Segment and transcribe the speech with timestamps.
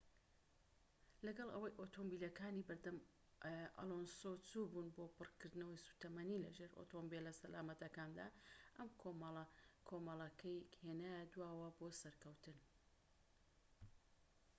[1.25, 2.97] لەگەڵ ئەوەی ئۆتۆمبیلەکانی بەردەم
[3.77, 8.27] ئەلۆنسۆ چووبوون بۆ پڕکردنەوەی سوتەمەنی لەژێر ئۆتۆمبیلە سەلامەتەکەدا
[8.77, 8.87] ئەم
[9.87, 12.57] کۆمەڵەکەی هێنایە دواوە بۆ سەرکەوتن